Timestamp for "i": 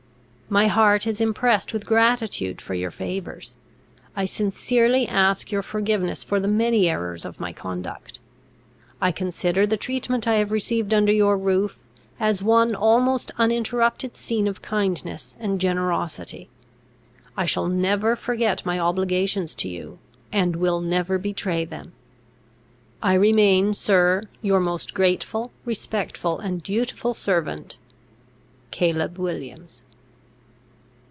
4.17-4.25, 8.99-9.13, 10.27-10.33, 17.37-17.45, 23.01-23.13